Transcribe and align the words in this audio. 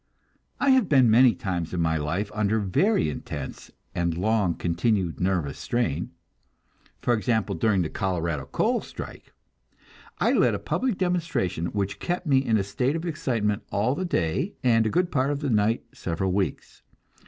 I 0.59 0.71
have 0.71 0.89
been 0.89 1.11
many 1.11 1.35
times 1.35 1.75
in 1.75 1.79
my 1.79 1.95
life 1.97 2.31
under 2.33 2.57
very 2.57 3.07
intense 3.07 3.69
and 3.93 4.17
long 4.17 4.55
continued 4.55 5.19
nervous 5.19 5.59
strain; 5.59 6.09
for 7.03 7.13
example, 7.13 7.53
during 7.53 7.83
the 7.83 7.89
Colorado 7.91 8.47
coal 8.47 8.81
strike, 8.81 9.31
I 10.17 10.31
led 10.31 10.55
a 10.55 10.57
public 10.57 10.97
demonstration 10.97 11.67
which 11.67 11.99
kept 11.99 12.25
me 12.25 12.39
in 12.43 12.57
a 12.57 12.63
state 12.63 12.95
of 12.95 13.05
excitement 13.05 13.61
all 13.71 13.93
the 13.93 14.03
day 14.03 14.55
and 14.63 14.87
a 14.87 14.89
good 14.89 15.11
part 15.11 15.29
of 15.29 15.41
the 15.41 15.51
night 15.51 15.83
several 15.93 16.31
weeks. 16.31 16.81